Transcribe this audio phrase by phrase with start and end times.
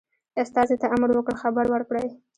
[0.41, 2.07] استازي ته امر وکړ خبر ورکړي.